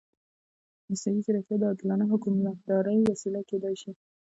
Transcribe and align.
مصنوعي 0.89 1.21
ځیرکتیا 1.25 1.57
د 1.59 1.63
عادلانه 1.69 2.05
حکومتدارۍ 2.11 2.97
وسیله 3.03 3.41
کېدای 3.49 3.75
شي. 3.81 3.91